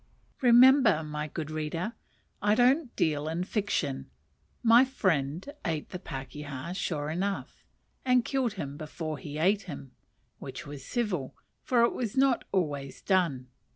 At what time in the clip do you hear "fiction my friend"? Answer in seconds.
3.43-5.47